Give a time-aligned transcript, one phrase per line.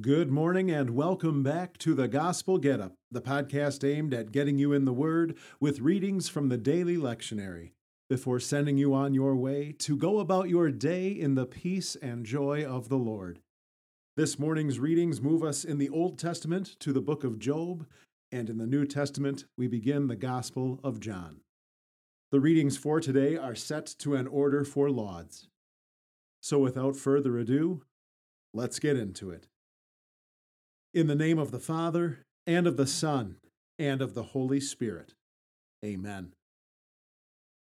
[0.00, 4.56] Good morning and welcome back to the Gospel Get Up, the podcast aimed at getting
[4.56, 7.72] you in the Word with readings from the daily lectionary
[8.08, 12.24] before sending you on your way to go about your day in the peace and
[12.24, 13.40] joy of the Lord.
[14.16, 17.84] This morning's readings move us in the Old Testament to the book of Job,
[18.30, 21.40] and in the New Testament we begin the Gospel of John.
[22.30, 25.48] The readings for today are set to an order for lauds.
[26.40, 27.82] So without further ado,
[28.54, 29.49] let's get into it.
[30.92, 33.36] In the name of the Father, and of the Son,
[33.78, 35.14] and of the Holy Spirit.
[35.84, 36.34] Amen.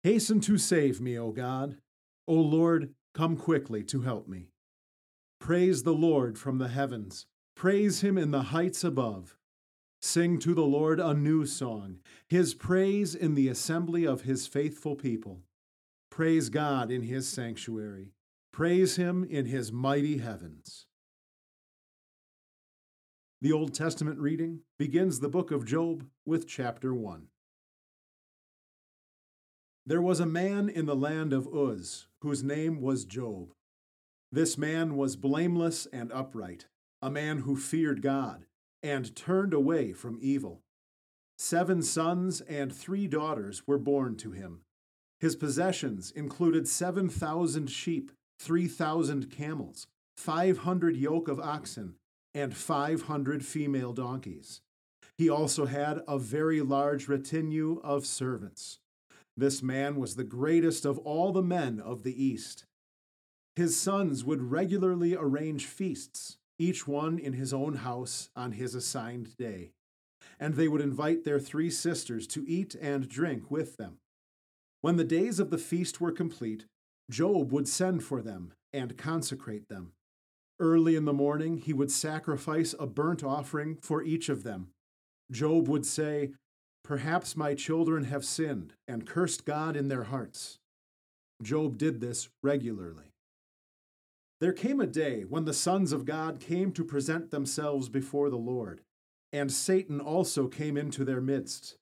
[0.04, 1.78] Hasten to save me, O God.
[2.28, 4.50] O Lord, come quickly to help me.
[5.40, 7.26] Praise the Lord from the heavens.
[7.56, 9.36] Praise him in the heights above.
[10.00, 14.94] Sing to the Lord a new song, his praise in the assembly of his faithful
[14.94, 15.42] people.
[16.08, 18.12] Praise God in his sanctuary.
[18.52, 20.87] Praise him in his mighty heavens.
[23.40, 27.28] The Old Testament reading begins the book of Job with chapter 1.
[29.86, 33.52] There was a man in the land of Uz whose name was Job.
[34.32, 36.66] This man was blameless and upright,
[37.00, 38.46] a man who feared God
[38.82, 40.62] and turned away from evil.
[41.38, 44.62] Seven sons and three daughters were born to him.
[45.20, 48.10] His possessions included 7,000 sheep,
[48.40, 51.94] 3,000 camels, 500 yoke of oxen,
[52.38, 54.60] and 500 female donkeys.
[55.16, 58.78] He also had a very large retinue of servants.
[59.36, 62.64] This man was the greatest of all the men of the East.
[63.56, 69.36] His sons would regularly arrange feasts, each one in his own house on his assigned
[69.36, 69.72] day,
[70.38, 73.98] and they would invite their three sisters to eat and drink with them.
[74.80, 76.66] When the days of the feast were complete,
[77.10, 79.92] Job would send for them and consecrate them.
[80.60, 84.68] Early in the morning, he would sacrifice a burnt offering for each of them.
[85.30, 86.32] Job would say,
[86.82, 90.58] Perhaps my children have sinned and cursed God in their hearts.
[91.42, 93.12] Job did this regularly.
[94.40, 98.36] There came a day when the sons of God came to present themselves before the
[98.36, 98.80] Lord,
[99.32, 101.76] and Satan also came into their midst.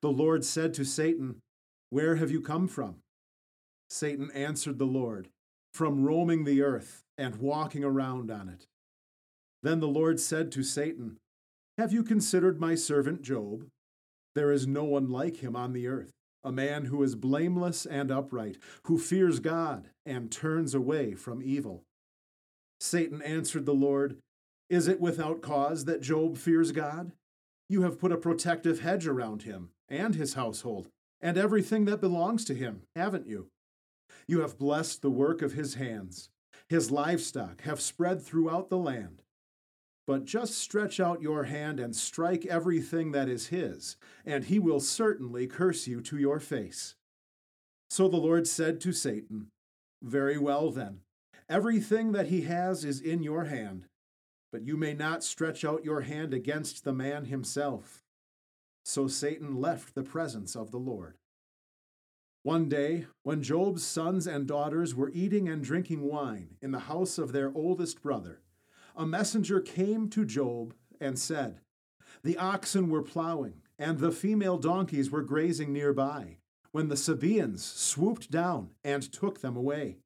[0.00, 1.40] The Lord said to Satan,
[1.90, 2.96] Where have you come from?
[3.88, 5.28] Satan answered the Lord,
[5.74, 8.66] From roaming the earth and walking around on it.
[9.62, 11.18] Then the Lord said to Satan,
[11.76, 13.66] Have you considered my servant Job?
[14.34, 16.10] There is no one like him on the earth,
[16.42, 21.82] a man who is blameless and upright, who fears God and turns away from evil.
[22.80, 24.16] Satan answered the Lord,
[24.70, 27.12] Is it without cause that Job fears God?
[27.68, 30.88] You have put a protective hedge around him and his household
[31.20, 33.48] and everything that belongs to him, haven't you?
[34.26, 36.30] You have blessed the work of his hands.
[36.70, 39.22] His livestock have spread throughout the land.
[40.06, 44.78] But just stretch out your hand and strike everything that is his, and he will
[44.78, 46.94] certainly curse you to your face.
[47.90, 49.48] So the Lord said to Satan,
[50.00, 51.00] Very well then,
[51.48, 53.86] everything that he has is in your hand,
[54.52, 58.04] but you may not stretch out your hand against the man himself.
[58.84, 61.16] So Satan left the presence of the Lord.
[62.42, 67.18] One day, when Job's sons and daughters were eating and drinking wine in the house
[67.18, 68.40] of their oldest brother,
[68.96, 71.60] a messenger came to Job and said,
[72.22, 76.38] The oxen were plowing, and the female donkeys were grazing nearby,
[76.72, 79.98] when the Sabaeans swooped down and took them away.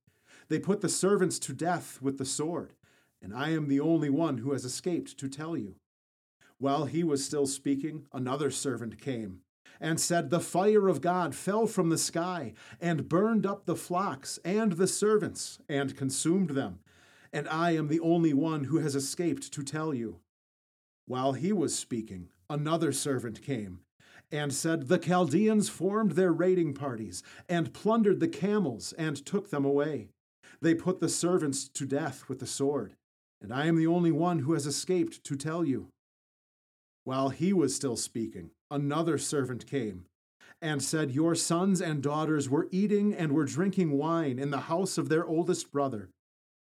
[0.49, 2.75] They put the servants to death with the sword,
[3.23, 5.77] and I am the only one who has escaped to tell you.
[6.59, 9.44] While he was still speaking, another servant came
[9.81, 14.39] and said, The fire of God fell from the sky and burned up the flocks
[14.45, 16.81] and the servants and consumed them.
[17.33, 20.21] And I am the only one who has escaped to tell you.
[21.07, 23.81] While he was speaking, another servant came
[24.31, 29.65] and said, The Chaldeans formed their raiding parties and plundered the camels and took them
[29.65, 30.09] away.
[30.61, 32.95] They put the servants to death with the sword,
[33.43, 35.89] and I am the only one who has escaped to tell you.
[37.05, 40.05] While he was still speaking, another servant came
[40.61, 44.99] and said, Your sons and daughters were eating and were drinking wine in the house
[44.99, 46.11] of their oldest brother.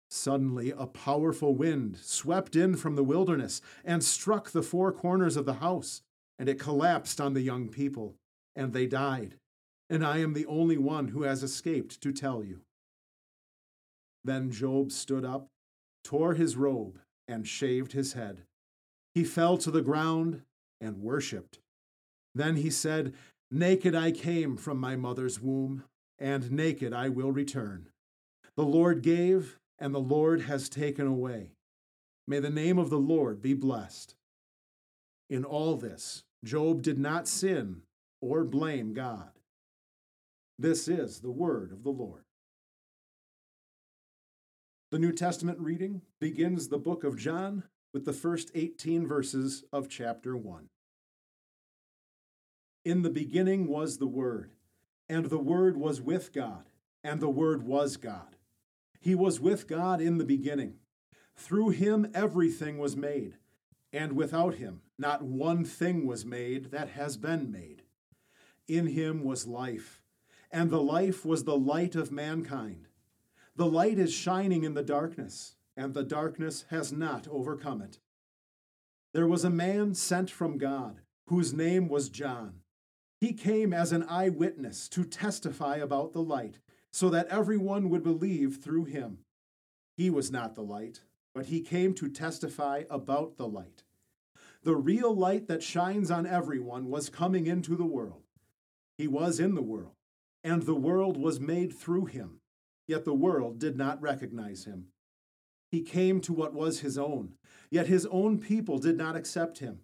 [0.09, 5.45] Suddenly, a powerful wind swept in from the wilderness and struck the four corners of
[5.45, 6.01] the house,
[6.39, 8.15] and it collapsed on the young people,
[8.55, 9.35] and they died.
[9.89, 12.61] And I am the only one who has escaped to tell you.
[14.23, 15.47] Then Job stood up,
[16.05, 18.43] tore his robe, and shaved his head.
[19.13, 20.43] He fell to the ground
[20.79, 21.59] and worshipped.
[22.37, 23.13] Then he said,
[23.49, 25.83] Naked I came from my mother's womb,
[26.19, 27.89] and naked I will return.
[28.55, 31.51] The Lord gave, and the Lord has taken away.
[32.27, 34.15] May the name of the Lord be blessed.
[35.29, 37.81] In all this, Job did not sin
[38.21, 39.31] or blame God.
[40.59, 42.23] This is the word of the Lord.
[44.91, 47.63] The New Testament reading begins the book of John
[47.93, 50.69] with the first 18 verses of chapter 1.
[52.87, 54.51] In the beginning was the Word,
[55.09, 56.69] and the Word was with God,
[57.03, 58.37] and the Word was God.
[59.01, 60.75] He was with God in the beginning.
[61.35, 63.39] Through him everything was made,
[63.91, 67.83] and without him not one thing was made that has been made.
[68.69, 70.01] In him was life,
[70.49, 72.87] and the life was the light of mankind.
[73.57, 77.99] The light is shining in the darkness, and the darkness has not overcome it.
[79.11, 82.61] There was a man sent from God, whose name was John.
[83.19, 86.59] He came as an eyewitness to testify about the light,
[86.91, 89.19] so that everyone would believe through him.
[89.95, 91.01] He was not the light,
[91.33, 93.83] but he came to testify about the light.
[94.63, 98.23] The real light that shines on everyone was coming into the world.
[98.97, 99.93] He was in the world,
[100.43, 102.39] and the world was made through him
[102.87, 104.87] yet the world did not recognize him.
[105.69, 107.33] He came to what was his own,
[107.69, 109.81] yet his own people did not accept him.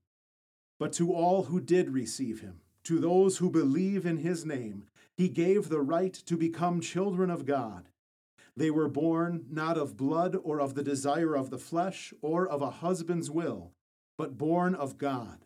[0.80, 4.86] But to all who did receive him, to those who believe in his name,
[5.16, 7.90] he gave the right to become children of God.
[8.56, 12.62] They were born not of blood or of the desire of the flesh or of
[12.62, 13.72] a husband's will,
[14.18, 15.46] but born of God.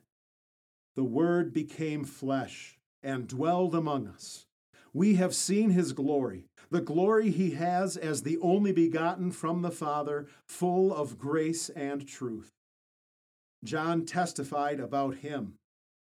[0.95, 4.45] The Word became flesh and dwelled among us.
[4.93, 9.71] We have seen his glory the glory he has as the only begotten from the
[9.71, 12.51] Father, full of grace and truth.
[13.63, 15.53] John testified about him.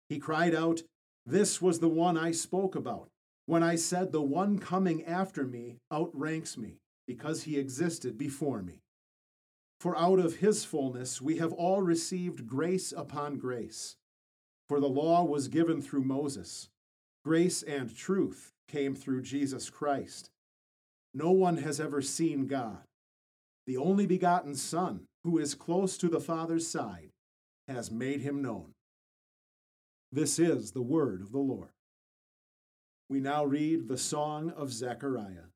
[0.08, 0.82] He cried out,
[1.28, 3.10] This was the one I spoke about,
[3.44, 8.80] when I said, The one coming after me outranks me, because he existed before me.
[9.78, 13.96] For out of his fullness we have all received grace upon grace.
[14.70, 16.70] For the law was given through Moses,
[17.26, 20.30] grace and truth came through Jesus Christ.
[21.12, 22.84] No one has ever seen God.
[23.66, 27.10] The only begotten Son, who is close to the Father's side,
[27.69, 28.72] has made him known.
[30.10, 31.70] This is the word of the Lord.
[33.08, 35.49] We now read the Song of Zechariah.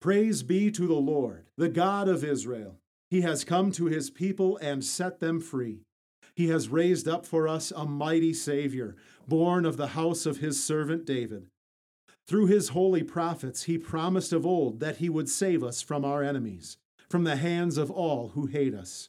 [0.00, 2.76] Praise be to the Lord, the God of Israel.
[3.10, 5.80] He has come to his people and set them free.
[6.36, 8.94] He has raised up for us a mighty Savior,
[9.26, 11.48] born of the house of his servant David.
[12.28, 16.22] Through his holy prophets, he promised of old that he would save us from our
[16.22, 16.76] enemies,
[17.08, 19.08] from the hands of all who hate us.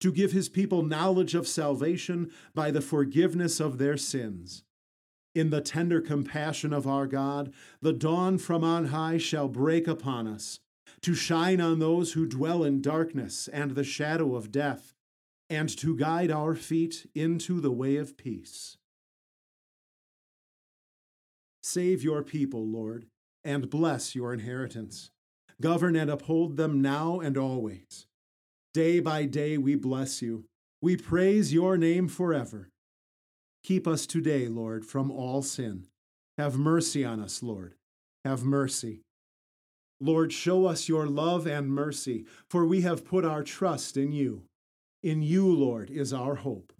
[0.00, 4.64] to give his people knowledge of salvation by the forgiveness of their sins.
[5.34, 10.26] In the tender compassion of our God, the dawn from on high shall break upon
[10.26, 10.60] us,
[11.02, 14.94] to shine on those who dwell in darkness and the shadow of death,
[15.48, 18.78] and to guide our feet into the way of peace.
[21.62, 23.06] Save your people, Lord,
[23.44, 25.10] and bless your inheritance.
[25.60, 28.06] Govern and uphold them now and always.
[28.76, 30.44] Day by day we bless you.
[30.82, 32.68] We praise your name forever.
[33.64, 35.86] Keep us today, Lord, from all sin.
[36.36, 37.76] Have mercy on us, Lord.
[38.22, 39.00] Have mercy.
[39.98, 44.42] Lord, show us your love and mercy, for we have put our trust in you.
[45.02, 46.74] In you, Lord, is our hope.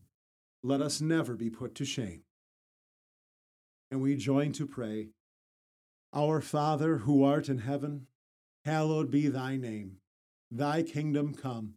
[0.62, 2.24] Let us never be put to shame
[3.90, 5.08] and we join to pray.
[6.12, 8.06] Our Father, who art in heaven,
[8.66, 9.96] hallowed be thy name.
[10.50, 11.76] Thy kingdom come.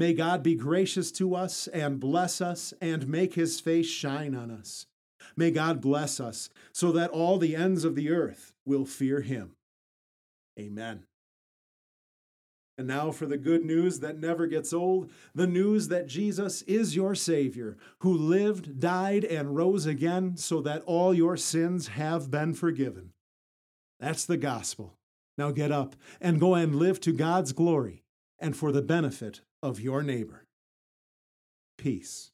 [0.00, 4.50] May God be gracious to us and bless us and make his face shine on
[4.50, 4.86] us.
[5.36, 9.56] May God bless us so that all the ends of the earth will fear him.
[10.58, 11.04] Amen.
[12.78, 16.96] And now for the good news that never gets old the news that Jesus is
[16.96, 22.54] your Savior, who lived, died, and rose again so that all your sins have been
[22.54, 23.12] forgiven.
[23.98, 24.94] That's the gospel.
[25.36, 28.02] Now get up and go and live to God's glory
[28.38, 30.46] and for the benefit of your neighbor.
[31.76, 32.30] Peace.